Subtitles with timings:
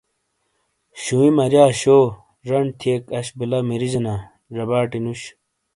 [1.01, 1.99] شووی مریا شو
[2.47, 4.15] جن تھیک اش بیلہ مریجینا
[4.55, 5.21] زباٹی نوش۔